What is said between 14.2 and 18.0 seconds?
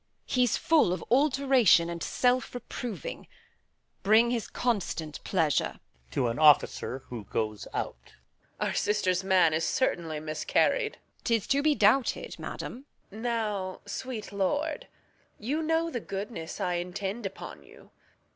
lord, You know the goodness I intend upon you.